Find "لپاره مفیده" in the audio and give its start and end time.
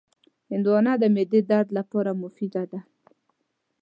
1.77-2.63